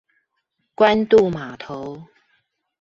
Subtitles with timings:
[0.75, 2.07] 關渡碼頭